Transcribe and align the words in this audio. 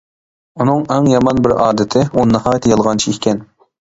ئۇنىڭ 0.63 0.79
ئەڭ 0.95 1.09
يامان 1.11 1.43
بىر 1.47 1.53
ئادىتى 1.67 2.03
ئۇ 2.09 2.25
ناھايىتى 2.33 2.73
يالغانچى 2.75 3.15
ئىكەن. 3.17 3.45